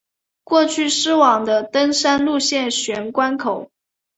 [0.43, 3.69] 过去是往的登山路线玄关口。